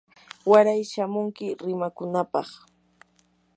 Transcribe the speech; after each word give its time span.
waray 0.49 0.81
shamunki 0.91 1.45
rimakunapaq. 1.65 2.49